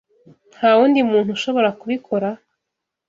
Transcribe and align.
Nta 0.55 0.69
wundi 0.77 0.99
muntu 1.11 1.29
ushobora 1.37 1.69
kubikora? 1.79 2.29